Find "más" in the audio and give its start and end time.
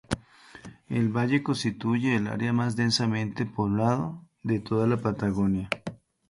2.53-2.75